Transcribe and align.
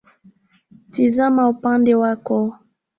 Tizama 0.91 1.49
upande 1.49 1.95
wako 1.95 2.53